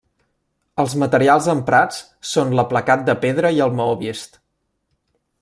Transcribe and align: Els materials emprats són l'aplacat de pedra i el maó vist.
Els 0.83 0.95
materials 1.03 1.49
emprats 1.53 1.99
són 2.31 2.57
l'aplacat 2.61 3.05
de 3.11 3.17
pedra 3.27 3.53
i 3.59 3.63
el 3.67 3.77
maó 3.83 3.95
vist. 4.03 4.43